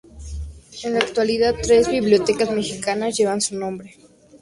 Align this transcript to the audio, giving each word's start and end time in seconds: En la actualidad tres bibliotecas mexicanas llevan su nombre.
En 0.83 0.93
la 0.95 0.99
actualidad 0.99 1.53
tres 1.61 1.87
bibliotecas 1.87 2.49
mexicanas 2.49 3.15
llevan 3.15 3.39
su 3.39 3.55
nombre. 3.55 3.97